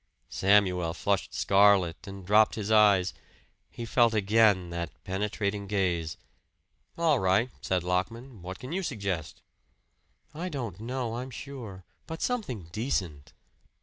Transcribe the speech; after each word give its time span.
Samuel 0.29 0.95
flushed 0.95 1.31
scarlet 1.31 2.07
and 2.07 2.25
dropped 2.25 2.55
his 2.55 2.71
eyes. 2.71 3.13
He 3.69 3.85
felt 3.85 4.15
again 4.15 4.71
that 4.71 4.89
penetrating 5.03 5.67
gaze. 5.67 6.17
"All 6.97 7.19
right," 7.19 7.51
said 7.61 7.83
Lockman. 7.83 8.41
"What 8.41 8.57
can 8.57 8.71
you 8.71 8.81
suggest?" 8.81 9.43
"I 10.33 10.49
don't 10.49 10.79
know, 10.79 11.17
I'm 11.17 11.29
sure. 11.29 11.85
But 12.07 12.23
something 12.23 12.63
decent." 12.71 13.33